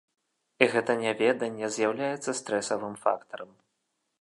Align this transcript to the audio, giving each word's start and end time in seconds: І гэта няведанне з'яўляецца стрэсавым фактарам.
І 0.65 0.67
гэта 0.75 0.95
няведанне 1.01 1.69
з'яўляецца 1.75 2.35
стрэсавым 2.41 2.95
фактарам. 3.03 3.51